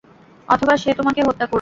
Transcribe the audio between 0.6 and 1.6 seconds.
সে তোমাকে হত্যা করবে।